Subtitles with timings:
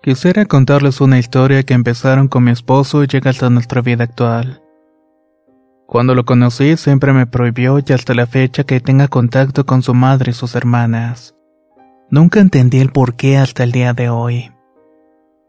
[0.00, 4.62] Quisiera contarles una historia que empezaron con mi esposo y llega hasta nuestra vida actual.
[5.86, 9.94] Cuando lo conocí siempre me prohibió y hasta la fecha que tenga contacto con su
[9.94, 11.34] madre y sus hermanas.
[12.10, 14.52] Nunca entendí el por qué hasta el día de hoy.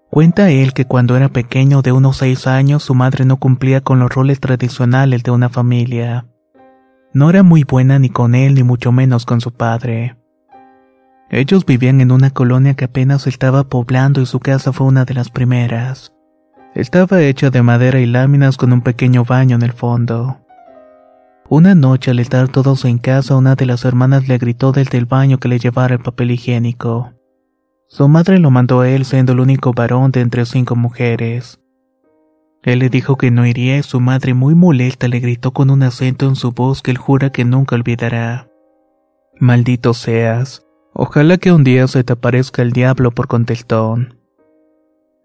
[0.10, 4.00] Cuenta él que cuando era pequeño de unos seis años su madre no cumplía con
[4.00, 6.26] los roles tradicionales de una familia.
[7.14, 10.19] No era muy buena ni con él ni mucho menos con su padre.
[11.32, 15.14] Ellos vivían en una colonia que apenas estaba poblando y su casa fue una de
[15.14, 16.12] las primeras.
[16.74, 20.40] Estaba hecha de madera y láminas con un pequeño baño en el fondo.
[21.48, 25.06] Una noche al estar todos en casa, una de las hermanas le gritó desde el
[25.06, 27.12] baño que le llevara el papel higiénico.
[27.88, 31.60] Su madre lo mandó a él siendo el único varón de entre cinco mujeres.
[32.62, 35.82] Él le dijo que no iría y su madre muy molesta le gritó con un
[35.82, 38.48] acento en su voz que él jura que nunca olvidará.
[39.40, 40.69] Maldito seas.
[41.02, 44.18] Ojalá que un día se te aparezca el diablo por contestón.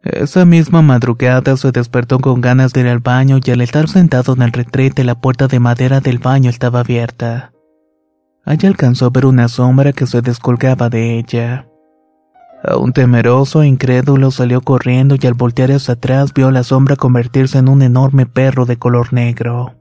[0.05, 4.35] Esa misma madrugada se despertó con ganas de ir al baño y al estar sentado
[4.35, 7.51] en el retrete la puerta de madera del baño estaba abierta.
[8.45, 11.67] Allí alcanzó a ver una sombra que se descolgaba de ella.
[12.63, 16.95] Aún temeroso e incrédulo salió corriendo y al voltear hacia atrás vio a la sombra
[16.95, 19.75] convertirse en un enorme perro de color negro.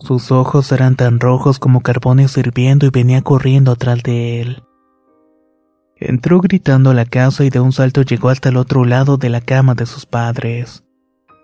[0.00, 4.64] Sus ojos eran tan rojos como carbones hirviendo y venía corriendo atrás de él.
[5.96, 9.28] Entró gritando a la casa y de un salto llegó hasta el otro lado de
[9.28, 10.84] la cama de sus padres.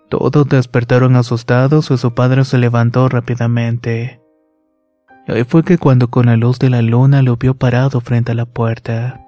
[0.09, 4.19] Todos despertaron asustados y su padre se levantó rápidamente.
[5.27, 8.35] Ahí fue que cuando con la luz de la luna lo vio parado frente a
[8.35, 9.25] la puerta.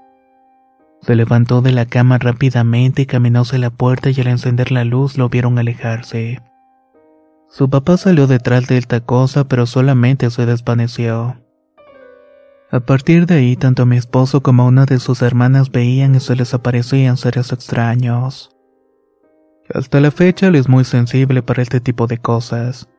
[1.01, 4.83] Se levantó de la cama rápidamente y caminó hacia la puerta y al encender la
[4.83, 6.41] luz lo vieron alejarse.
[7.49, 11.42] Su papá salió detrás de esta cosa pero solamente se desvaneció.
[12.73, 16.35] A partir de ahí, tanto mi esposo como una de sus hermanas veían y se
[16.35, 18.49] les aparecían seres extraños.
[19.71, 22.89] Hasta la fecha él es muy sensible para este tipo de cosas.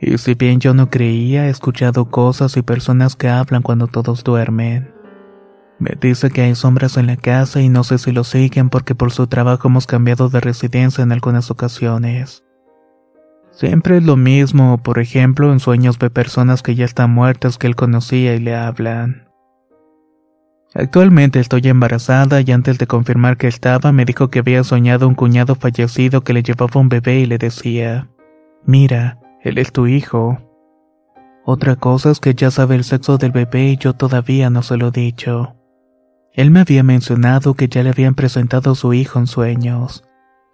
[0.00, 4.22] Y si bien yo no creía, he escuchado cosas y personas que hablan cuando todos
[4.22, 4.94] duermen.
[5.80, 8.94] Me dice que hay sombras en la casa y no sé si lo siguen porque
[8.94, 12.44] por su trabajo hemos cambiado de residencia en algunas ocasiones.
[13.52, 17.66] Siempre es lo mismo, por ejemplo, en sueños ve personas que ya están muertas que
[17.66, 19.28] él conocía y le hablan.
[20.74, 25.14] Actualmente estoy embarazada y antes de confirmar que estaba me dijo que había soñado un
[25.14, 28.08] cuñado fallecido que le llevaba un bebé y le decía,
[28.64, 30.38] mira, él es tu hijo.
[31.44, 34.78] Otra cosa es que ya sabe el sexo del bebé y yo todavía no se
[34.78, 35.56] lo he dicho.
[36.32, 40.04] Él me había mencionado que ya le habían presentado a su hijo en sueños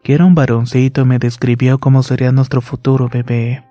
[0.08, 3.62] que era un varoncito y me describió cómo sería nuestro futuro bebé.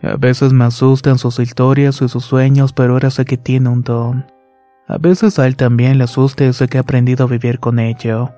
[0.00, 3.82] A veces me asustan sus historias y sus sueños, pero ahora sé que tiene un
[3.82, 4.24] don.
[4.86, 7.80] A veces a él también le asusta y sé que ha aprendido a vivir con
[7.80, 8.30] ello.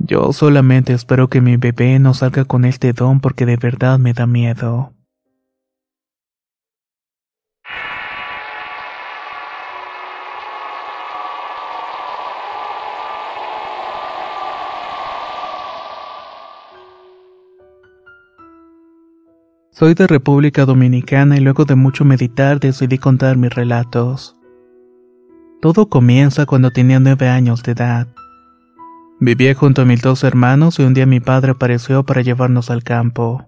[0.00, 4.12] Yo solamente espero que mi bebé no salga con este don porque de verdad me
[4.12, 4.92] da miedo.
[19.80, 24.36] Soy de República Dominicana y luego de mucho meditar decidí contar mis relatos.
[25.62, 28.06] Todo comienza cuando tenía nueve años de edad.
[29.20, 32.82] Vivía junto a mis dos hermanos y un día mi padre apareció para llevarnos al
[32.82, 33.46] campo.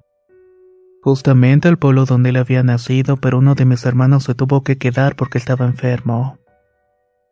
[1.03, 4.79] Justamente al pueblo donde él había nacido, pero uno de mis hermanos se tuvo que
[4.79, 6.39] quedar porque estaba enfermo.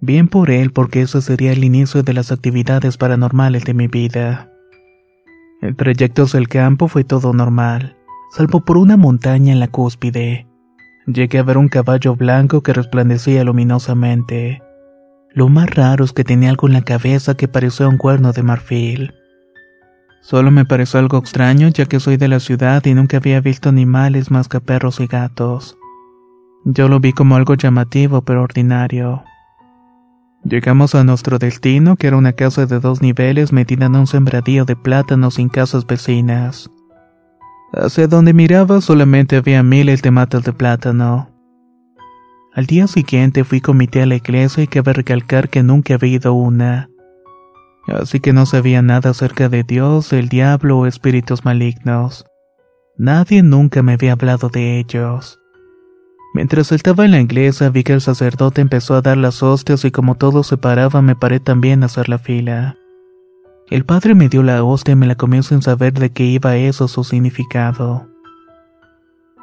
[0.00, 4.53] Bien por él porque ese sería el inicio de las actividades paranormales de mi vida.
[5.62, 7.96] El trayecto hacia el campo fue todo normal,
[8.31, 10.47] salvo por una montaña en la cúspide.
[11.06, 14.62] Llegué a ver un caballo blanco que resplandecía luminosamente.
[15.32, 18.43] Lo más raro es que tenía algo en la cabeza que parecía un cuerno de
[18.43, 19.15] marfil.
[20.23, 23.69] Solo me pareció algo extraño ya que soy de la ciudad y nunca había visto
[23.69, 25.77] animales más que perros y gatos.
[26.65, 29.25] Yo lo vi como algo llamativo pero ordinario.
[30.44, 34.65] Llegamos a nuestro destino, que era una casa de dos niveles metida en un sembradío
[34.65, 36.71] de plátanos sin casas vecinas.
[37.72, 41.31] Hacia donde miraba solamente había miles de matas de plátano.
[42.52, 45.94] Al día siguiente fui con mi tía a la iglesia y cabe recalcar que nunca
[45.94, 46.90] había ido una.
[47.87, 52.25] Así que no sabía nada acerca de Dios, el diablo o espíritus malignos.
[52.99, 55.38] Nadie nunca me había hablado de ellos.
[56.34, 59.93] Mientras estaba en la iglesia vi que el sacerdote empezó a dar las hostias y
[59.93, 62.76] como todos se paraban me paré también a hacer la fila.
[63.70, 66.56] El padre me dio la hostia y me la comió sin saber de qué iba
[66.56, 68.08] eso su significado.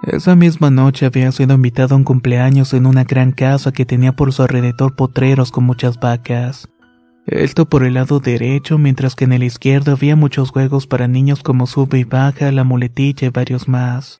[0.04, 4.12] Esa misma noche había sido invitado a un cumpleaños en una gran casa que tenía
[4.12, 6.68] por su alrededor potreros con muchas vacas.
[7.26, 11.42] Esto por el lado derecho, mientras que en el izquierdo había muchos juegos para niños
[11.42, 14.20] como sube y baja, la muletilla y varios más.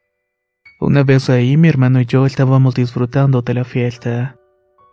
[0.80, 4.37] Una vez ahí mi hermano y yo estábamos disfrutando de la fiesta.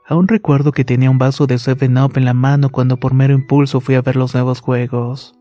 [0.06, 3.32] Aún recuerdo que tenía un vaso de Seven Up en la mano cuando por mero
[3.32, 5.34] impulso fui a ver los nuevos juegos.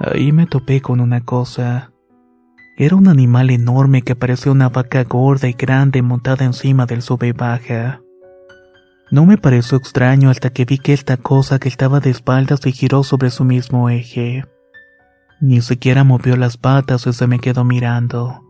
[0.00, 1.92] Ahí me topé con una cosa.
[2.76, 7.28] Era un animal enorme que parecía una vaca gorda y grande montada encima del sube
[7.28, 8.00] y baja.
[9.10, 12.72] No me pareció extraño hasta que vi que esta cosa que estaba de espaldas se
[12.72, 14.44] giró sobre su mismo eje.
[15.40, 18.40] Ni siquiera movió las patas y se me quedó mirando.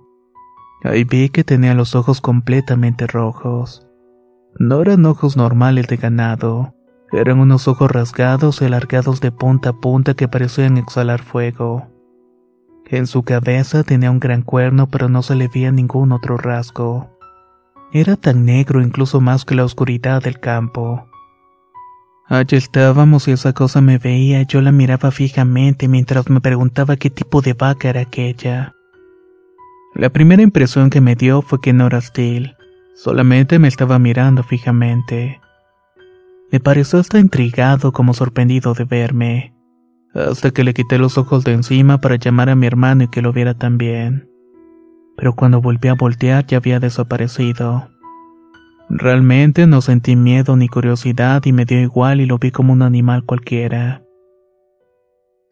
[0.82, 3.83] Ahí vi que tenía los ojos completamente rojos.
[4.58, 6.74] No eran ojos normales de ganado,
[7.12, 11.88] eran unos ojos rasgados y alargados de punta a punta que parecían exhalar fuego.
[12.86, 17.10] En su cabeza tenía un gran cuerno pero no se le veía ningún otro rasgo.
[17.92, 21.06] Era tan negro incluso más que la oscuridad del campo.
[22.26, 26.96] Allí estábamos y esa cosa me veía y yo la miraba fijamente mientras me preguntaba
[26.96, 28.74] qué tipo de vaca era aquella.
[29.94, 32.54] La primera impresión que me dio fue que no era hostil.
[32.94, 35.41] Solamente me estaba mirando fijamente.
[36.52, 39.55] Me pareció hasta intrigado como sorprendido de verme,
[40.14, 43.20] hasta que le quité los ojos de encima para llamar a mi hermano y que
[43.20, 44.31] lo viera también.
[45.17, 47.88] Pero cuando volví a voltear ya había desaparecido.
[48.88, 52.82] Realmente no sentí miedo ni curiosidad y me dio igual y lo vi como un
[52.82, 54.03] animal cualquiera.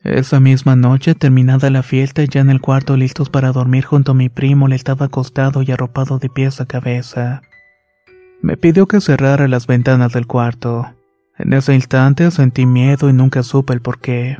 [0.04, 4.14] Esa misma noche, terminada la fiesta, ya en el cuarto listos para dormir junto a
[4.16, 7.42] mi primo, le estaba acostado y arropado de pies a cabeza.
[8.40, 10.92] Me pidió que cerrara las ventanas del cuarto.
[11.38, 14.38] En ese instante sentí miedo y nunca supe el por qué.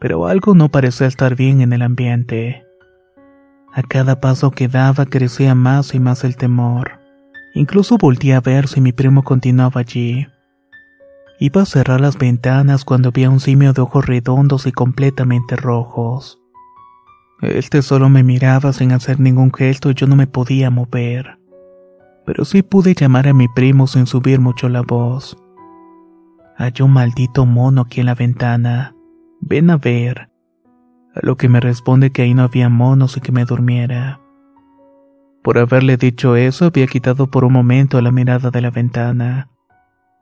[0.00, 2.64] Pero algo no parecía estar bien en el ambiente.
[3.72, 6.98] A cada paso que daba crecía más y más el temor.
[7.54, 10.26] Incluso volví a ver si mi primo continuaba allí.
[11.40, 16.40] Iba a cerrar las ventanas cuando vi un simio de ojos redondos y completamente rojos.
[17.40, 21.38] Este solo me miraba sin hacer ningún gesto y yo no me podía mover.
[22.26, 25.36] Pero sí pude llamar a mi primo sin subir mucho la voz.
[26.56, 28.96] Hay un maldito mono aquí en la ventana.
[29.40, 30.30] Ven a ver.
[31.14, 34.20] A lo que me responde que ahí no había monos y que me durmiera.
[35.44, 39.50] Por haberle dicho eso había quitado por un momento la mirada de la ventana.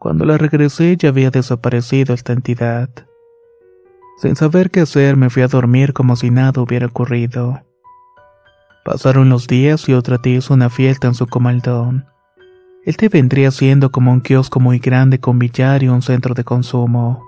[0.07, 2.89] Cuando la regresé ya había desaparecido esta entidad.
[4.19, 7.61] Sin saber qué hacer me fui a dormir como si nada hubiera ocurrido.
[8.85, 12.07] Pasaron los días y otra tía hizo una fiesta en su comaldón.
[12.85, 17.25] Este vendría siendo como un kiosco muy grande con billar y un centro de consumo.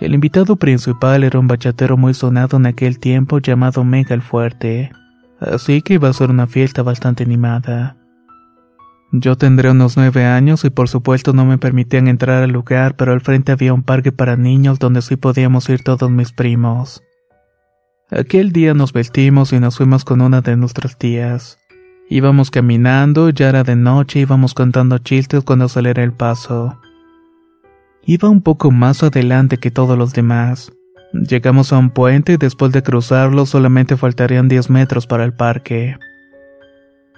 [0.00, 4.92] El invitado principal era un bachatero muy sonado en aquel tiempo llamado Mega el Fuerte,
[5.40, 7.98] así que iba a ser una fiesta bastante animada.
[9.18, 13.12] Yo tendré unos nueve años y por supuesto no me permitían entrar al lugar, pero
[13.12, 17.02] al frente había un parque para niños donde sí podíamos ir todos mis primos.
[18.10, 21.56] Aquel día nos vestimos y nos fuimos con una de nuestras tías.
[22.10, 26.78] Íbamos caminando, ya era de noche, íbamos contando chistes cuando saliera el paso.
[28.04, 30.70] Iba un poco más adelante que todos los demás.
[31.14, 35.96] Llegamos a un puente y después de cruzarlo solamente faltarían diez metros para el parque.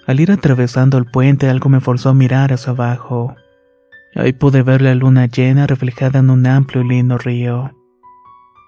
[0.09, 3.37] Al ir atravesando el puente algo me forzó a mirar hacia abajo.
[4.15, 7.73] Ahí pude ver la luna llena reflejada en un amplio y lindo río.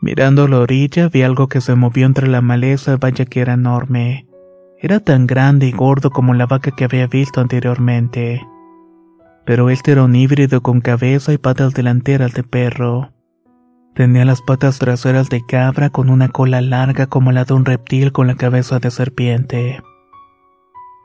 [0.02, 4.26] Mirando la orilla vi algo que se movió entre la maleza, vaya que era enorme.
[4.82, 8.46] Era tan grande y gordo como la vaca que había visto anteriormente.
[9.46, 13.14] Pero este era un híbrido con cabeza y patas delanteras de perro.
[13.94, 18.12] Tenía las patas traseras de cabra con una cola larga como la de un reptil
[18.12, 19.80] con la cabeza de serpiente.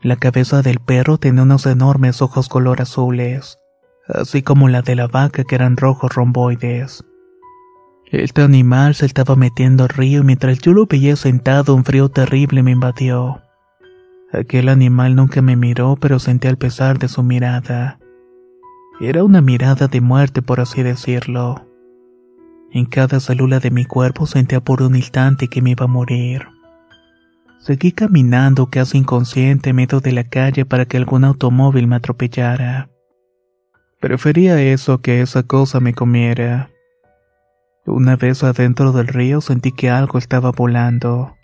[0.01, 3.57] La cabeza del perro tenía unos enormes ojos color azules,
[4.07, 7.03] así como la de la vaca que eran rojos romboides.
[8.11, 12.09] Este animal se estaba metiendo al río y mientras yo lo veía sentado un frío
[12.09, 13.41] terrible me invadió.
[14.31, 17.99] Aquel animal nunca me miró pero sentí el pesar de su mirada.
[19.01, 21.65] Era una mirada de muerte por así decirlo.
[22.71, 26.54] En cada célula de mi cuerpo sentía por un instante que me iba a morir.
[27.65, 32.89] Seguí caminando casi inconsciente en medio de la calle para que algún automóvil me atropellara.
[33.99, 36.69] Prefería eso que esa cosa me comiera.
[37.87, 41.37] Una vez adentro del río sentí que algo estaba volando.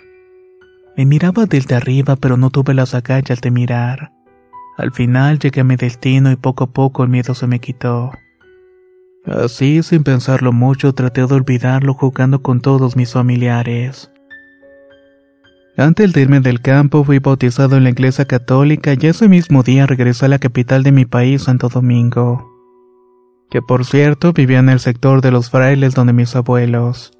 [0.96, 4.12] Me miraba desde arriba pero no tuve las agallas de mirar.
[4.78, 8.12] Al final llegué a mi destino y poco a poco el miedo se me quitó.
[9.26, 14.12] Así, sin pensarlo mucho, traté de olvidarlo jugando con todos mis familiares.
[15.78, 19.88] Antes de irme del campo fui bautizado en la iglesia católica y ese mismo día
[19.88, 22.46] regresé a la capital de mi país, Santo Domingo.
[23.50, 27.12] Que por cierto vivía en el sector de los frailes donde mis abuelos.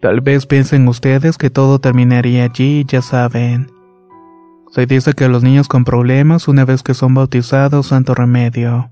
[0.00, 3.70] Tal vez piensen ustedes que todo terminaría allí, ya saben.
[4.70, 8.90] Se dice que los niños con problemas, una vez que son bautizados, santo remedio.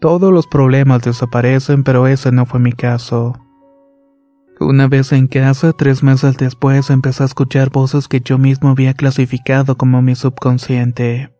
[0.00, 3.34] Todos los problemas desaparecen, pero ese no fue mi caso.
[4.60, 8.92] Una vez en casa, tres meses después, empecé a escuchar voces que yo mismo había
[8.92, 11.32] clasificado como mi subconsciente.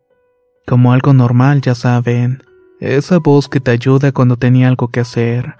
[0.65, 2.43] Como algo normal, ya saben.
[2.79, 5.55] Esa voz que te ayuda cuando tenía algo que hacer.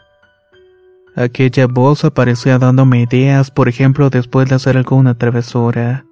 [1.18, 6.06] Aquella voz aparecía dándome ideas, por ejemplo, después de hacer alguna travesura.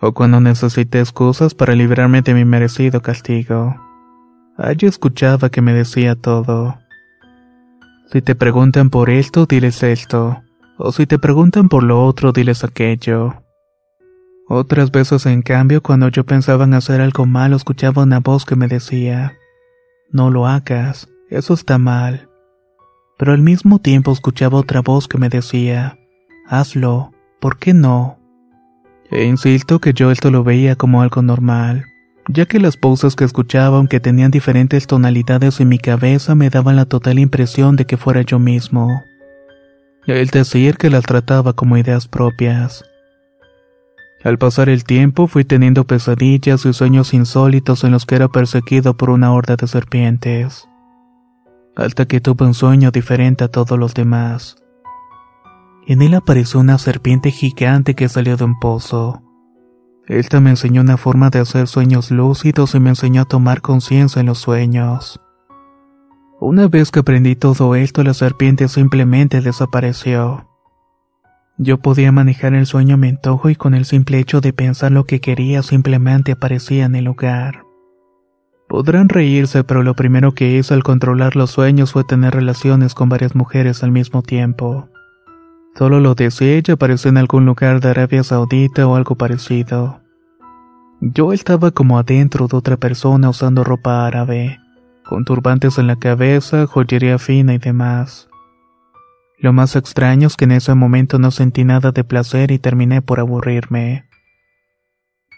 [0.00, 3.76] O cuando necesité excusas para librarme de mi merecido castigo.
[4.56, 6.78] Allí escuchaba que me decía todo.
[8.10, 10.40] Si te preguntan por esto, diles esto.
[10.86, 13.42] O si te preguntan por lo otro, diles aquello.
[14.50, 18.54] Otras veces, en cambio, cuando yo pensaba en hacer algo malo, escuchaba una voz que
[18.54, 19.38] me decía,
[20.10, 22.28] no lo hagas, eso está mal.
[23.16, 25.96] Pero al mismo tiempo escuchaba otra voz que me decía,
[26.48, 28.18] hazlo, ¿por qué no?
[29.10, 31.86] E insisto que yo esto lo veía como algo normal
[32.28, 36.76] ya que las voces que escuchaba, aunque tenían diferentes tonalidades en mi cabeza, me daban
[36.76, 39.02] la total impresión de que fuera yo mismo.
[40.06, 42.84] El decir que las trataba como ideas propias.
[44.22, 48.98] Al pasar el tiempo fui teniendo pesadillas y sueños insólitos en los que era perseguido
[48.98, 50.68] por una horda de serpientes.
[51.74, 54.56] Hasta que tuve un sueño diferente a todos los demás.
[55.86, 59.22] En él apareció una serpiente gigante que salió de un pozo.
[60.06, 64.20] Esta me enseñó una forma de hacer sueños lúcidos y me enseñó a tomar conciencia
[64.20, 65.18] en los sueños.
[66.46, 70.46] Una vez que aprendí todo esto, la serpiente simplemente desapareció.
[71.56, 74.92] Yo podía manejar el sueño a mi antojo y con el simple hecho de pensar
[74.92, 77.62] lo que quería simplemente aparecía en el lugar.
[78.68, 83.08] Podrán reírse, pero lo primero que hice al controlar los sueños fue tener relaciones con
[83.08, 84.90] varias mujeres al mismo tiempo.
[85.74, 90.02] Solo lo deseé y apareció en algún lugar de Arabia Saudita o algo parecido.
[91.00, 94.58] Yo estaba como adentro de otra persona usando ropa árabe,
[95.04, 98.28] con turbantes en la cabeza, joyería fina y demás.
[99.38, 103.02] Lo más extraño es que en ese momento no sentí nada de placer y terminé
[103.02, 104.06] por aburrirme.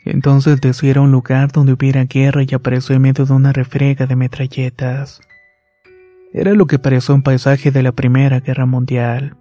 [0.04, 3.52] Entonces decidí ir a un lugar donde hubiera guerra y apareció en medio de una
[3.52, 5.20] refriega de metralletas.
[6.32, 9.36] Era lo que pareció un paisaje de la Primera Guerra Mundial.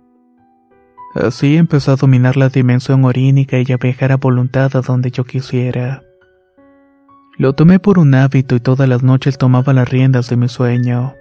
[1.13, 5.24] Así empezó a dominar la dimensión orínica y a viajar a voluntad a donde yo
[5.24, 6.01] quisiera.
[7.37, 11.13] Lo tomé por un hábito y todas las noches tomaba las riendas de mi sueño,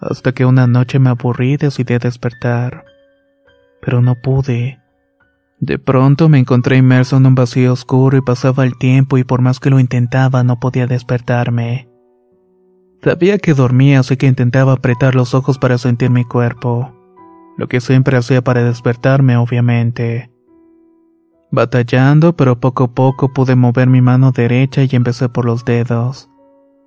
[0.00, 2.84] hasta que una noche me aburrí y decidí despertar.
[3.80, 4.80] Pero no pude.
[5.60, 9.40] De pronto me encontré inmerso en un vacío oscuro y pasaba el tiempo y por
[9.40, 11.88] más que lo intentaba no podía despertarme.
[13.02, 16.94] Sabía que dormía así que intentaba apretar los ojos para sentir mi cuerpo
[17.56, 20.30] lo que siempre hacía para despertarme, obviamente.
[21.54, 26.28] Batallando, pero poco a poco pude mover mi mano derecha y empecé por los dedos.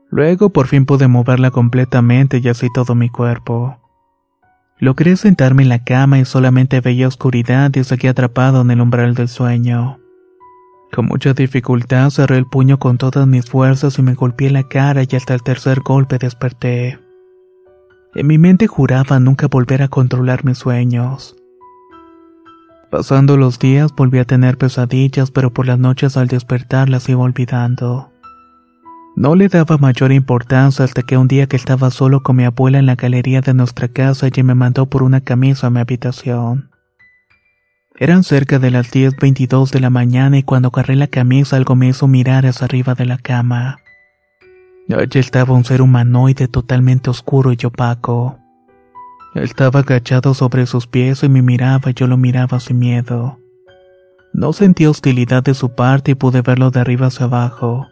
[0.09, 3.77] Luego por fin pude moverla completamente y así todo mi cuerpo.
[4.77, 9.15] Logré sentarme en la cama y solamente veía oscuridad y seguí atrapado en el umbral
[9.15, 9.99] del sueño.
[10.91, 15.03] Con mucha dificultad cerré el puño con todas mis fuerzas y me golpeé la cara
[15.09, 16.99] y hasta el tercer golpe desperté.
[18.15, 21.36] En mi mente juraba nunca volver a controlar mis sueños.
[22.89, 27.21] Pasando los días volví a tener pesadillas, pero por las noches al despertar las iba
[27.21, 28.11] olvidando.
[29.17, 32.77] No le daba mayor importancia hasta que un día que estaba solo con mi abuela
[32.79, 36.69] en la galería de nuestra casa ella me mandó por una camisa a mi habitación.
[37.99, 41.87] Eran cerca de las 10.22 de la mañana y cuando agarré la camisa algo me
[41.87, 43.79] hizo mirar hacia arriba de la cama.
[44.95, 48.37] Allí estaba un ser humanoide totalmente oscuro y opaco.
[49.41, 53.37] Estaba agachado sobre sus pies y me miraba yo lo miraba sin miedo.
[54.33, 57.87] No sentí hostilidad de su parte y pude verlo de arriba hacia abajo.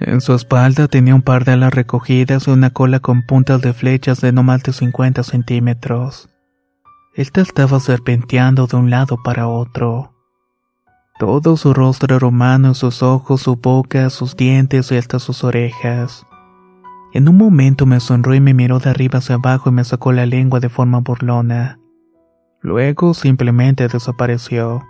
[0.00, 3.74] En su espalda tenía un par de alas recogidas y una cola con puntas de
[3.74, 6.30] flechas de no más de 50 centímetros.
[7.14, 10.14] Esta estaba serpenteando de un lado para otro.
[11.18, 16.24] Todo su rostro era humano, sus ojos, su boca, sus dientes y hasta sus orejas.
[17.12, 20.12] En un momento me sonrió y me miró de arriba hacia abajo y me sacó
[20.12, 21.80] la lengua de forma burlona.
[22.60, 24.82] Luego simplemente desapareció.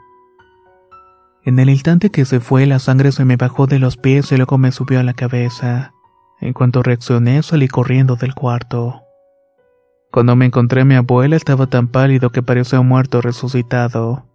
[1.45, 4.37] En el instante que se fue, la sangre se me bajó de los pies y
[4.37, 5.95] luego me subió a la cabeza.
[6.41, 9.03] En cuanto reaccioné, salí corriendo del cuarto.
[10.11, 14.27] Cuando me encontré a mi abuela estaba tan pálido que parecía muerto resucitado.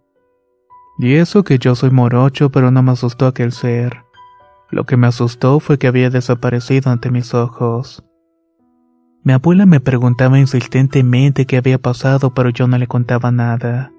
[0.98, 4.05] Y eso que yo soy morocho, pero no me asustó aquel ser.
[4.70, 8.04] Lo que me asustó fue que había desaparecido ante mis ojos.
[9.22, 13.92] Mi abuela me preguntaba insistentemente qué había pasado, pero yo no le contaba nada.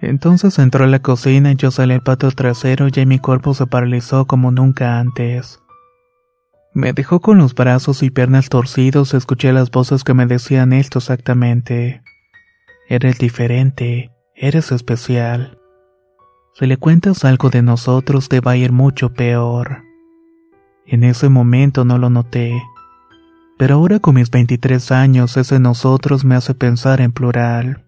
[0.00, 3.66] Entonces entró a la cocina y yo salí al patio trasero y mi cuerpo se
[3.66, 5.60] paralizó como nunca antes.
[6.72, 10.72] Me dejó con los brazos y piernas torcidos y escuché las voces que me decían
[10.72, 12.02] esto exactamente.
[12.88, 15.57] Eres diferente, eres especial.
[16.58, 19.84] Si le cuentas algo de nosotros te va a ir mucho peor.
[20.86, 22.60] En ese momento no lo noté.
[23.56, 27.84] Pero ahora con mis 23 años ese nosotros me hace pensar en plural.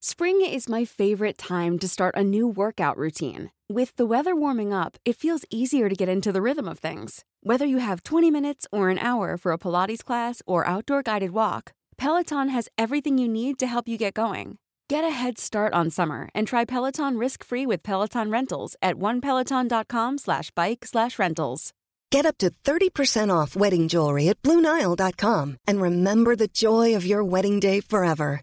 [0.00, 3.50] Spring is my favorite time to start a new workout routine.
[3.68, 7.24] With the weather warming up, it feels easier to get into the rhythm of things.
[7.44, 11.30] Whether you have 20 minutes or an hour for a Pilates class or outdoor guided
[11.30, 14.58] walk, Peloton has everything you need to help you get going.
[14.88, 20.18] Get a head start on summer and try Peloton risk-free with Peloton Rentals at onepeloton.com
[20.18, 21.72] slash bike slash rentals.
[22.12, 27.24] Get up to 30% off wedding jewelry at bluenile.com and remember the joy of your
[27.24, 28.42] wedding day forever.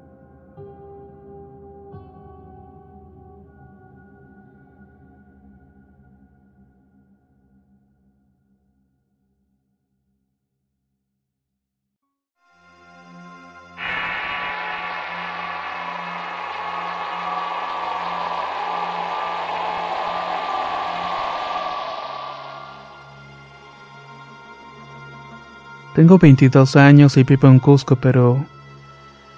[25.95, 28.45] Tengo 22 años y vivo en Cusco, pero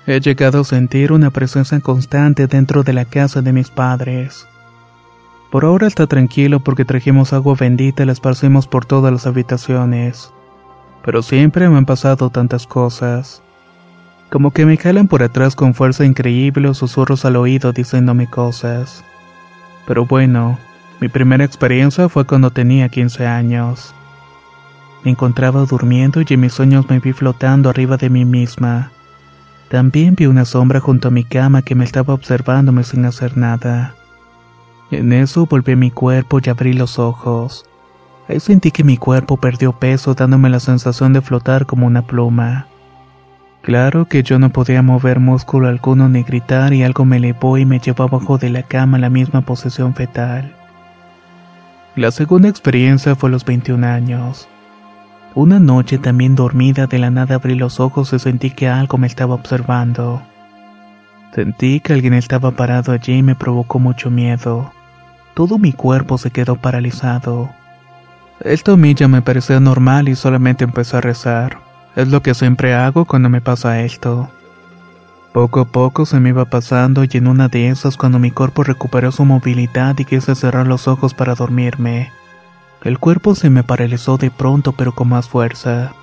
[0.06, 4.48] he llegado a sentir una presencia constante dentro de la casa de mis padres.
[5.52, 10.32] Por ahora está tranquilo porque trajimos agua bendita y la esparcimos por todas las habitaciones.
[11.06, 13.42] pero siempre me han pasado tantas cosas.
[14.30, 19.04] Como que me jalan por atrás con fuerza increíble o susurros al oído diciéndome cosas.
[19.86, 20.58] Pero bueno,
[21.02, 23.94] mi primera experiencia fue cuando tenía 15 años.
[25.04, 28.92] Me encontraba durmiendo y en mis sueños me vi flotando arriba de mí misma.
[29.70, 33.96] También vi una sombra junto a mi cama que me estaba observándome sin hacer nada.
[34.92, 37.66] En eso volví mi cuerpo y abrí los ojos.
[38.30, 42.68] Ahí sentí que mi cuerpo perdió peso dándome la sensación de flotar como una pluma.
[43.63, 47.66] Claro que yo no podía mover músculo alguno ni gritar y algo me elevó y
[47.66, 50.56] me llevó abajo de la cama a la misma posición fetal.
[51.96, 54.48] La segunda experiencia fue a los 21 años.
[55.36, 59.08] Una noche también dormida de la nada abrí los ojos y sentí que algo me
[59.08, 60.22] estaba observando.
[61.34, 64.72] Sentí que alguien estaba parado allí y me provocó mucho miedo.
[65.34, 67.50] Todo mi cuerpo se quedó paralizado.
[68.41, 71.58] Esto a mí ya me parecía normal y solamente empecé a rezar.
[71.96, 74.30] Es lo que siempre hago cuando me pasa esto.
[75.32, 78.63] Poco a poco se me iba pasando y en una de esas cuando mi cuerpo
[78.63, 82.12] recuperó su movilidad y quise cerrar los ojos para dormirme.
[82.84, 85.93] El cuerpo se me paralizó de pronto pero con más fuerza.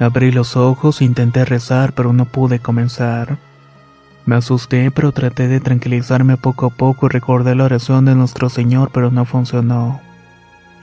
[0.00, 3.38] Abrí los ojos e intenté rezar pero no pude comenzar.
[4.24, 8.48] Me asusté pero traté de tranquilizarme poco a poco y recordé la oración de nuestro
[8.48, 10.00] Señor pero no funcionó.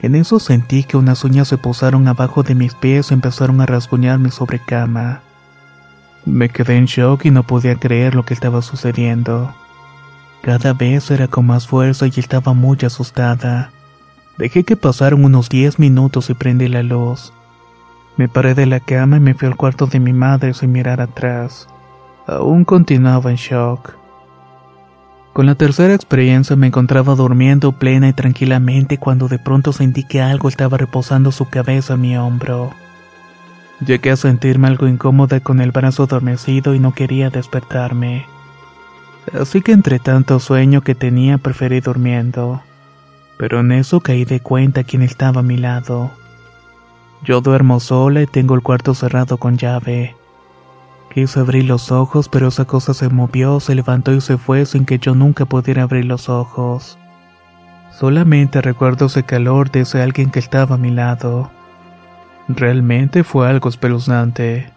[0.00, 3.66] En eso sentí que unas uñas se posaron abajo de mis pies y empezaron a
[3.66, 5.20] rasguñar mi sobrecama.
[6.24, 9.54] Me quedé en shock y no podía creer lo que estaba sucediendo.
[10.40, 13.70] Cada vez era con más fuerza y estaba muy asustada.
[14.38, 17.32] Dejé que pasaron unos 10 minutos y prendí la luz.
[18.16, 21.00] Me paré de la cama y me fui al cuarto de mi madre sin mirar
[21.00, 21.68] atrás.
[22.26, 23.94] Aún continuaba en shock.
[25.32, 30.20] Con la tercera experiencia me encontraba durmiendo plena y tranquilamente cuando de pronto sentí que
[30.20, 32.70] algo estaba reposando su cabeza en mi hombro.
[33.84, 38.26] Llegué a sentirme algo incómoda con el brazo adormecido y no quería despertarme.
[39.32, 42.62] Así que entre tanto sueño que tenía preferí durmiendo
[43.36, 46.10] pero en eso caí de cuenta quién estaba a mi lado.
[47.22, 50.14] Yo duermo sola y tengo el cuarto cerrado con llave.
[51.12, 54.84] Quise abrir los ojos, pero esa cosa se movió, se levantó y se fue sin
[54.84, 56.98] que yo nunca pudiera abrir los ojos.
[57.92, 61.50] Solamente recuerdo ese calor de ese alguien que estaba a mi lado.
[62.48, 64.73] Realmente fue algo espeluznante.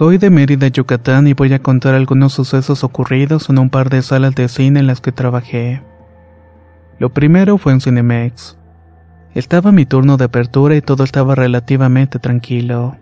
[0.00, 4.00] Soy de Mérida, Yucatán y voy a contar algunos sucesos ocurridos en un par de
[4.00, 5.82] salas de cine en las que trabajé.
[6.98, 8.56] Lo primero fue en Cinemex.
[9.34, 12.96] Estaba mi turno de apertura y todo estaba relativamente tranquilo.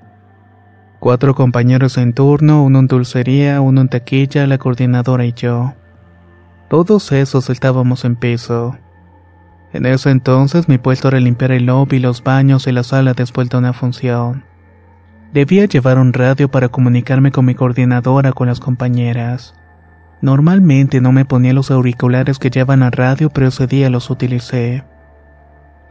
[0.99, 5.75] Cuatro compañeros en turno, uno en dulcería, uno en taquilla, la coordinadora y yo.
[6.69, 8.77] Todos esos estábamos en piso.
[9.73, 13.49] En ese entonces mi puesto era limpiar el lobby, los baños y la sala después
[13.51, 14.43] de una función.
[15.33, 19.55] Debía llevar un radio para comunicarme con mi coordinadora con las compañeras.
[20.23, 24.85] Normalmente no me ponía los auriculares que llevan a radio, pero ese día los utilicé.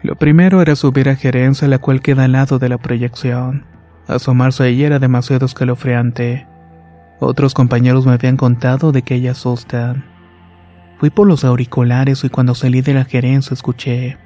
[0.01, 3.65] Lo primero era subir a gerencia, la cual queda al lado de la proyección.
[4.07, 6.47] Asomarse allí era demasiado escalofriante.
[7.19, 10.05] Otros compañeros me habían contado de que ella asustan.
[10.97, 14.17] Fui por los auriculares y cuando salí de la gerencia escuché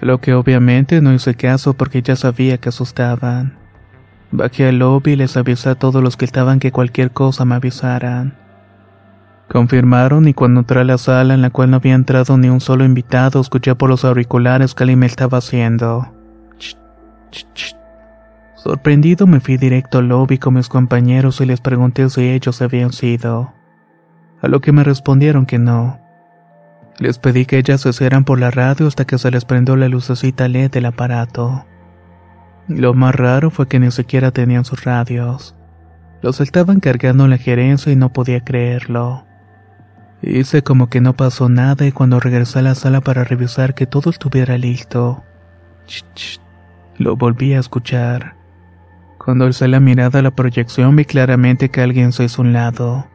[0.00, 3.58] lo que obviamente no hice caso porque ya sabía que asustaban.
[4.30, 7.54] Bajé al lobby y les avisé a todos los que estaban que cualquier cosa me
[7.54, 8.34] avisaran.
[9.50, 12.60] Confirmaron y cuando entré a la sala en la cual no había entrado ni un
[12.60, 16.10] solo invitado, escuché por los auriculares que alguien me estaba haciendo.
[18.54, 22.92] Sorprendido me fui directo al lobby con mis compañeros y les pregunté si ellos habían
[22.92, 23.52] sido.
[24.40, 26.01] A lo que me respondieron que no.
[26.98, 29.88] Les pedí que ellas se hicieran por la radio hasta que se les prendió la
[29.88, 31.64] lucecita LED del aparato.
[32.68, 35.56] Lo más raro fue que ni siquiera tenían sus radios.
[36.20, 39.26] Los estaban cargando en la gerencia y no podía creerlo.
[40.22, 43.86] Hice como que no pasó nada y cuando regresé a la sala para revisar que
[43.86, 45.24] todo estuviera listo,
[46.96, 48.36] lo volví a escuchar.
[49.18, 53.06] Cuando alcé la mirada a la proyección vi claramente que alguien se hizo un lado.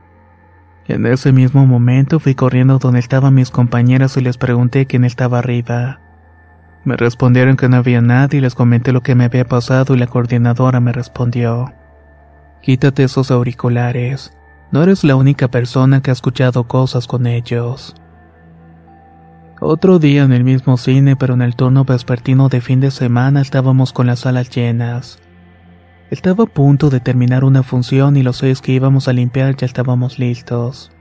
[0.88, 5.40] En ese mismo momento fui corriendo donde estaban mis compañeras y les pregunté quién estaba
[5.40, 6.00] arriba.
[6.86, 9.98] Me respondieron que no había nadie y les comenté lo que me había pasado y
[9.98, 11.74] la coordinadora me respondió.
[12.62, 14.34] Quítate esos auriculares.
[14.72, 17.94] No eres la única persona que ha escuchado cosas con ellos.
[19.60, 23.42] Otro día en el mismo cine, pero en el turno vespertino de fin de semana
[23.42, 25.20] estábamos con las salas llenas.
[26.10, 29.66] Estaba a punto de terminar una función y los seis que íbamos a limpiar ya
[29.66, 30.92] estábamos listos.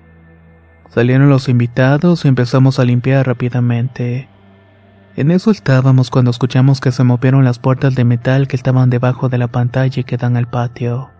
[0.89, 4.29] Salieron los invitados y empezamos a limpiar rápidamente.
[5.15, 9.29] En eso estábamos cuando escuchamos que se movieron las puertas de metal que estaban debajo
[9.29, 11.11] de la pantalla y que dan al patio.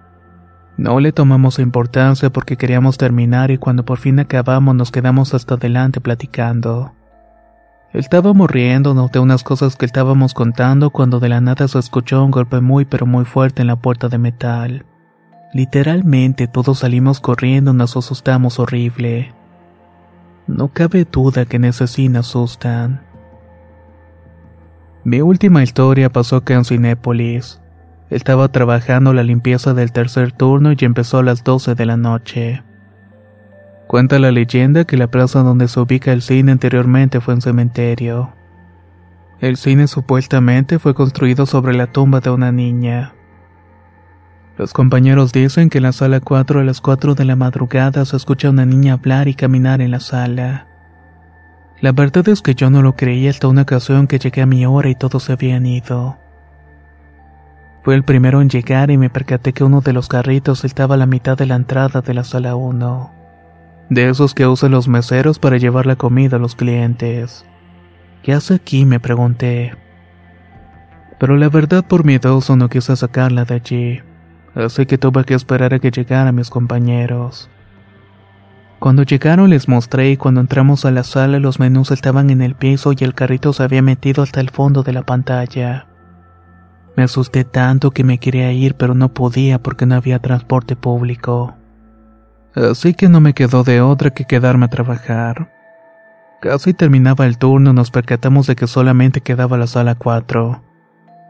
[0.77, 5.55] No le tomamos importancia porque queríamos terminar y cuando por fin acabamos nos quedamos hasta
[5.55, 6.93] adelante platicando.
[7.97, 12.31] Estábamos riéndonos de unas cosas que estábamos contando cuando de la nada se escuchó un
[12.31, 14.85] golpe muy pero muy fuerte en la puerta de metal.
[15.55, 19.35] Literalmente todos salimos corriendo nos asustamos horrible.
[20.47, 23.01] No cabe duda que en ese cine asustan.
[25.03, 27.63] Mi última historia pasó acá en Cinépolis.
[28.11, 32.63] Estaba trabajando la limpieza del tercer turno y empezó a las 12 de la noche.
[33.87, 38.33] Cuenta la leyenda que la plaza donde se ubica el cine anteriormente fue un cementerio.
[39.41, 43.15] El cine supuestamente fue construido sobre la tumba de una niña.
[44.59, 48.17] Los compañeros dicen que en la sala 4 a las 4 de la madrugada se
[48.17, 50.67] escucha una niña hablar y caminar en la sala.
[51.81, 54.65] La verdad es que yo no lo creí hasta una ocasión que llegué a mi
[54.65, 56.17] hora y todos se habían ido.
[57.85, 60.99] Fue el primero en llegar y me percaté que uno de los carritos estaba a
[60.99, 63.16] la mitad de la entrada de la sala 1.
[63.89, 67.45] De esos que usan los meseros para llevar la comida a los clientes.
[68.23, 68.85] ¿Qué hace aquí?
[68.85, 69.75] me pregunté.
[71.21, 74.01] Pero la verdad por miedoso no quise sacarla de allí,
[74.57, 77.49] así que tuve que esperar a que llegaran mis compañeros.
[78.81, 82.57] Cuando llegaron les mostré y cuando entramos a la sala los menús estaban en el
[82.57, 85.87] piso y el carrito se había metido hasta el fondo de la pantalla.
[86.97, 91.55] Me asusté tanto que me quería ir pero no podía porque no había transporte público
[92.57, 95.53] así que no me quedó de otra que quedarme a trabajar.
[96.41, 100.63] Casi terminaba el turno nos percatamos de que solamente quedaba la sala 4,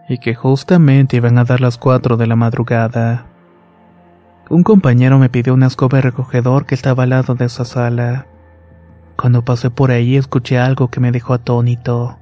[0.09, 3.27] y que justamente iban a dar las 4 de la madrugada.
[4.49, 8.27] Un compañero me pidió una escoba recogedor que estaba al lado de esa sala.
[9.17, 12.19] Cuando pasé por ahí escuché algo que me dejó atónito.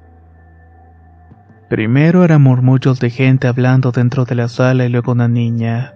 [1.69, 5.94] Primero eran murmullos de gente hablando dentro de la sala y luego una niña.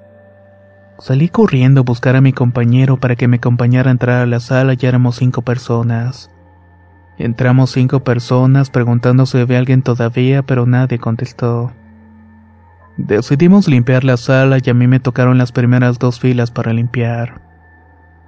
[1.00, 4.42] Salí corriendo a buscar a mi compañero para que me acompañara a entrar a la
[4.42, 6.30] sala y éramos cinco personas.
[7.18, 11.72] Entramos cinco personas preguntando si había alguien todavía, pero nadie contestó.
[12.98, 17.42] Decidimos limpiar la sala y a mí me tocaron las primeras dos filas para limpiar.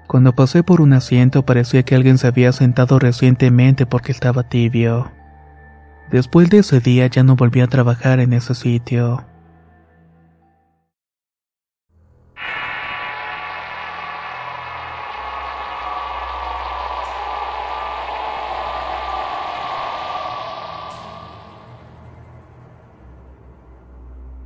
[0.07, 5.11] Cuando pasé por un asiento parecía que alguien se había sentado recientemente porque estaba tibio.
[6.09, 9.25] Después de ese día ya no volví a trabajar en ese sitio.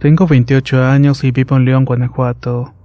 [0.05, 2.75] Tengo 28 años y vivo en León, Guanajuato.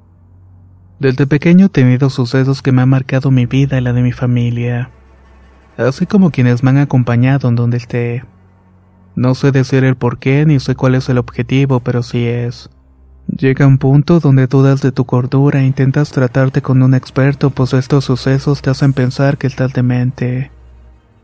[1.00, 4.12] Desde pequeño he tenido sucesos que me han marcado mi vida y la de mi
[4.12, 4.88] familia,
[5.76, 8.24] así como quienes me han acompañado en donde esté.
[9.16, 12.70] No sé decir el por qué ni sé cuál es el objetivo, pero sí es.
[13.26, 17.74] Llega un punto donde dudas de tu cordura e intentas tratarte con un experto, pues
[17.74, 20.50] estos sucesos te hacen pensar que estás demente.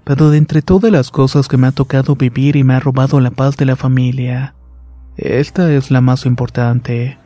[0.05, 3.19] Pero de entre todas las cosas que me ha tocado vivir y me ha robado
[3.19, 4.56] la paz de la familia,
[5.17, 7.19] esta es la más importante.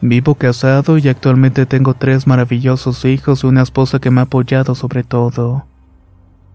[0.00, 4.74] Vivo casado y actualmente tengo tres maravillosos hijos y una esposa que me ha apoyado
[4.74, 5.66] sobre todo.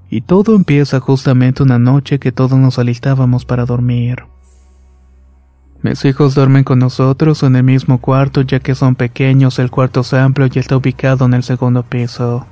[0.09, 4.23] Y todo empieza justamente una noche que todos nos alistábamos para dormir.
[5.81, 10.01] Mis hijos duermen con nosotros en el mismo cuarto ya que son pequeños, el cuarto
[10.01, 12.45] es amplio y está ubicado en el segundo piso.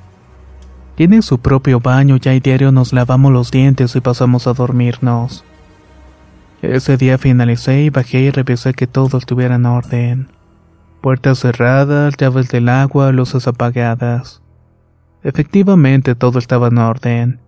[0.96, 5.44] Tiene su propio baño y diario nos lavamos los dientes y pasamos a dormirnos.
[6.62, 10.30] Ese día finalicé y bajé y revisé que todo estuviera en orden.
[11.02, 14.41] Puertas cerradas, llaves del agua, luces apagadas.
[15.24, 17.39] Efectivamente todo estaba en orden,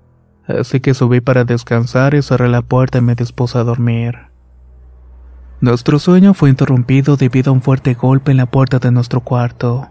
[0.47, 4.15] así que subí para descansar y cerré la puerta y me dispuse a dormir.
[5.59, 9.89] Nuestro sueño fue interrumpido debido a un fuerte golpe en la puerta de nuestro cuarto.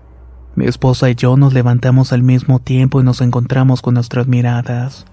[0.54, 5.06] Mi esposa y yo nos levantamos al mismo tiempo y nos encontramos con nuestras miradas.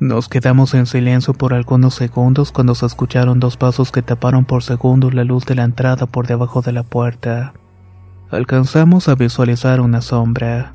[0.00, 4.62] Nos quedamos en silencio por algunos segundos cuando se escucharon dos pasos que taparon por
[4.62, 7.52] segundos la luz de la entrada por debajo de la puerta.
[8.30, 10.72] Alcanzamos a visualizar una sombra.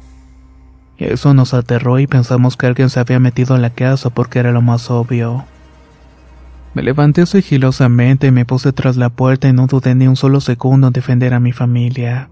[0.99, 4.51] Eso nos aterró y pensamos que alguien se había metido en la casa porque era
[4.51, 5.45] lo más obvio.
[6.75, 10.39] Me levanté sigilosamente y me puse tras la puerta y no dudé ni un solo
[10.39, 12.29] segundo en defender a mi familia.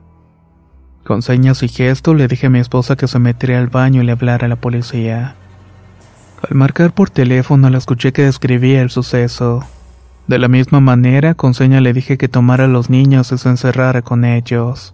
[1.03, 4.05] Con señas y gestos le dije a mi esposa que se metiera al baño y
[4.05, 5.37] le hablara a la policía.
[6.49, 9.61] Al marcar por teléfono la escuché que describía el suceso.
[10.27, 13.47] De la misma manera, con seña le dije que tomara a los niños y se
[13.47, 14.93] encerrara con ellos.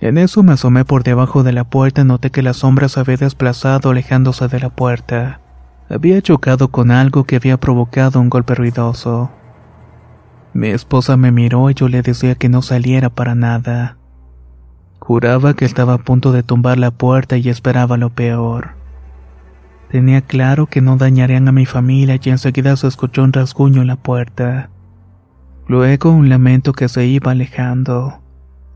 [0.00, 2.98] En eso me asomé por debajo de la puerta y noté que la sombra se
[2.98, 5.40] había desplazado alejándose de la puerta.
[5.88, 9.30] Había chocado con algo que había provocado un golpe ruidoso.
[10.52, 13.98] Mi esposa me miró y yo le decía que no saliera para nada.
[14.98, 18.85] Juraba que estaba a punto de tumbar la puerta y esperaba lo peor.
[19.90, 23.86] Tenía claro que no dañarían a mi familia y enseguida se escuchó un rasguño en
[23.86, 24.70] la puerta.
[25.68, 28.20] Luego un lamento que se iba alejando.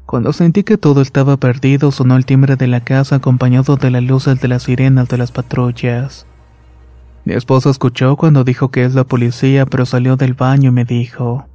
[0.06, 4.02] Cuando sentí que todo estaba perdido, sonó el timbre de la casa acompañado de las
[4.02, 6.26] luces de las sirenas de las patrullas.
[7.24, 10.84] Mi esposa escuchó cuando dijo que es la policía, pero salió del baño y me
[10.84, 11.46] dijo,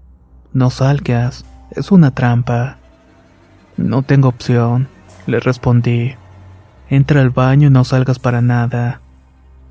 [0.54, 2.78] No salgas, es una trampa.
[3.76, 4.88] No tengo opción,
[5.28, 6.14] le respondí.
[6.90, 9.02] Entra al baño y no salgas para nada.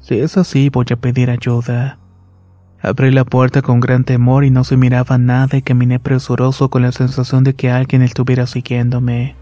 [0.06, 1.96] Si es así, voy a pedir ayuda.
[2.82, 6.82] Abrí la puerta con gran temor y no se miraba nada y caminé presuroso con
[6.82, 9.34] la sensación de que alguien estuviera siguiéndome.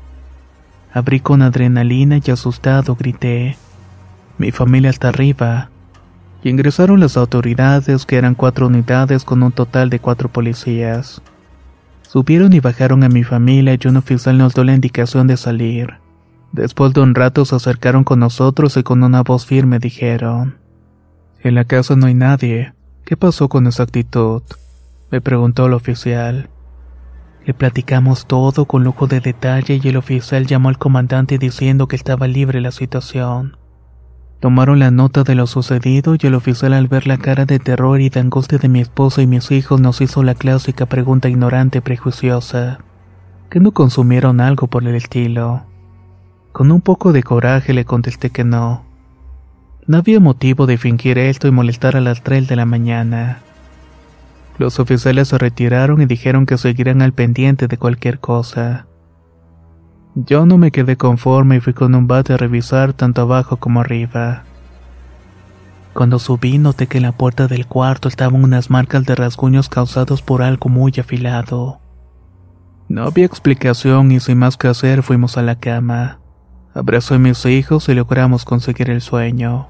[0.95, 3.57] Abrí con adrenalina y asustado grité.
[4.39, 5.71] Mi familia está arriba.
[6.45, 11.23] Y ingresaron las autoridades, que eran cuatro unidades con un total de cuatro policías.
[12.03, 16.02] Subieron y bajaron a mi familia y un oficial nos dio la indicación de salir.
[16.53, 20.59] Después de un rato se acercaron con nosotros y con una voz firme dijeron,
[21.41, 22.75] En la casa no hay nadie.
[23.07, 24.43] ¿Qué pasó con esa actitud?
[25.11, 26.51] Me preguntó el oficial.
[27.47, 31.97] Le platicamos todo con lujo de detalle y el oficial llamó al comandante diciendo que
[31.97, 33.57] estaba libre la situación.
[34.39, 38.01] Tomaron la nota de lo sucedido y el oficial al ver la cara de terror
[38.01, 41.79] y de angustia de mi esposa y mis hijos nos hizo la clásica pregunta ignorante
[41.79, 42.81] y prejuiciosa.
[43.49, 45.72] ¿Que no consumieron algo por el estilo?
[46.53, 48.85] Con un poco de coraje le contesté que no.
[49.87, 53.41] No había motivo de fingir esto y molestar a las 3 de la mañana.
[54.59, 58.87] Los oficiales se retiraron y dijeron que seguirían al pendiente de cualquier cosa.
[60.15, 63.81] Yo no me quedé conforme y fui con un bate a revisar tanto abajo como
[63.81, 64.45] arriba.
[65.95, 70.21] Cuando subí noté que en la puerta del cuarto estaban unas marcas de rasguños causados
[70.21, 71.81] por algo muy afilado.
[72.89, 76.22] No había explicación y sin más que hacer fuimos a la cama.
[76.75, 79.69] Abrazó a mis hijos y logramos conseguir el sueño.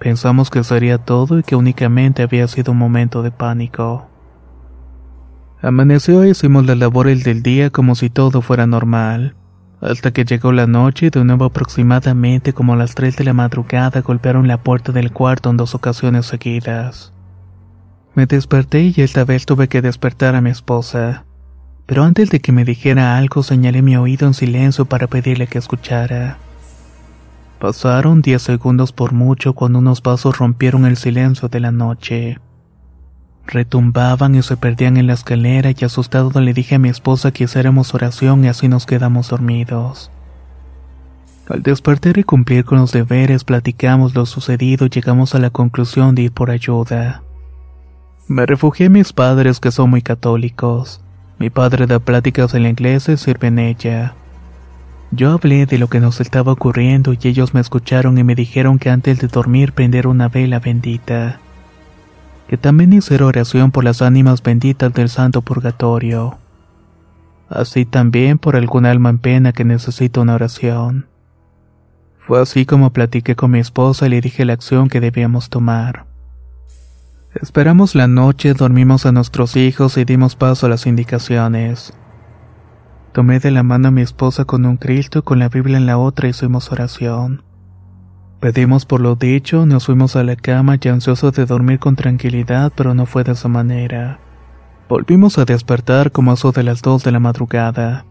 [0.00, 4.08] Pensamos que sería todo y que únicamente había sido un momento de pánico.
[5.62, 9.36] Amaneció y hicimos las labores del día como si todo fuera normal.
[9.80, 13.32] Hasta que llegó la noche y de nuevo aproximadamente como a las 3 de la
[13.32, 17.12] madrugada golpearon la puerta del cuarto en dos ocasiones seguidas.
[18.14, 21.24] Me desperté y esta vez tuve que despertar a mi esposa
[21.86, 25.58] pero antes de que me dijera algo señalé mi oído en silencio para pedirle que
[25.58, 26.38] escuchara.
[27.58, 32.38] Pasaron diez segundos por mucho cuando unos pasos rompieron el silencio de la noche.
[33.46, 37.44] Retumbaban y se perdían en la escalera y asustado le dije a mi esposa que
[37.44, 40.10] hiciéramos oración y así nos quedamos dormidos.
[41.48, 46.14] Al despertar y cumplir con los deberes platicamos lo sucedido y llegamos a la conclusión
[46.14, 47.22] de ir por ayuda.
[48.26, 51.03] Me refugié en mis padres que son muy católicos.
[51.44, 54.14] Mi padre da pláticas en inglés y sirve en ella.
[55.10, 58.78] Yo hablé de lo que nos estaba ocurriendo y ellos me escucharon y me dijeron
[58.78, 61.40] que antes de dormir prender una vela bendita.
[62.48, 66.38] Que también hiciera oración por las ánimas benditas del santo purgatorio.
[67.50, 71.08] Así también por algún alma en pena que necesita una oración.
[72.20, 76.06] Fue así como platiqué con mi esposa y le dije la acción que debíamos tomar.
[77.40, 81.92] Esperamos la noche, dormimos a nuestros hijos y dimos paso a las indicaciones.
[83.12, 85.86] Tomé de la mano a mi esposa con un Cristo y con la Biblia en
[85.86, 87.42] la otra hicimos oración.
[88.38, 92.72] Pedimos por lo dicho, nos fuimos a la cama ya ansiosos de dormir con tranquilidad,
[92.76, 94.20] pero no fue de esa manera.
[94.88, 98.04] Volvimos a despertar como a eso de las dos de la madrugada.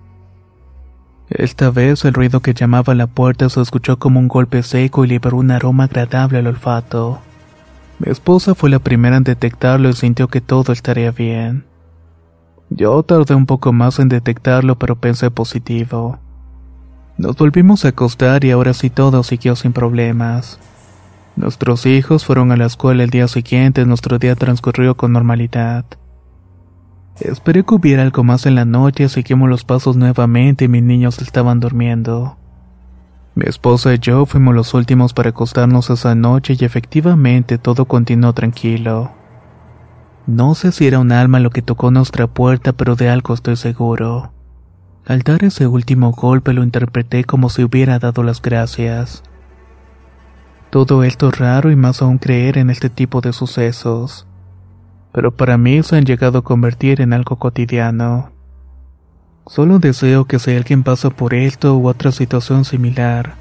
[1.29, 5.05] Esta vez el ruido que llamaba a la puerta se escuchó como un golpe seco
[5.05, 7.21] y liberó un aroma agradable al olfato.
[7.99, 11.65] Mi esposa fue la primera en detectarlo y sintió que todo estaría bien.
[12.69, 16.19] Yo tardé un poco más en detectarlo, pero pensé positivo.
[17.17, 20.59] Nos volvimos a acostar y ahora sí todo siguió sin problemas.
[21.35, 25.85] Nuestros hijos fueron a la escuela el día siguiente y nuestro día transcurrió con normalidad.
[27.19, 31.21] Esperé que hubiera algo más en la noche, seguimos los pasos nuevamente y mis niños
[31.21, 32.37] estaban durmiendo.
[33.35, 38.33] Mi esposa y yo fuimos los últimos para acostarnos esa noche y efectivamente todo continuó
[38.33, 39.11] tranquilo.
[40.27, 43.55] No sé si era un alma lo que tocó nuestra puerta, pero de algo estoy
[43.55, 44.31] seguro.
[45.05, 49.23] Al dar ese último golpe lo interpreté como si hubiera dado las gracias.
[50.69, 54.27] Todo esto es raro y más aún creer en este tipo de sucesos.
[55.11, 58.32] Pero para mí se han llegado a convertir en algo cotidiano.
[59.45, 63.35] Solo deseo que si alguien pasa por esto u otra situación similar,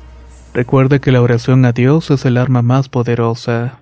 [0.53, 3.82] recuerde que la oración a Dios es el arma más poderosa.